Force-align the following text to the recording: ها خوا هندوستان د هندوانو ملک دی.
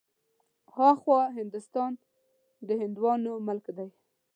ها 0.75 0.87
خوا 1.01 1.21
هندوستان 1.37 1.91
د 2.67 2.69
هندوانو 2.81 3.31
ملک 3.47 3.65
دی. 3.77 3.89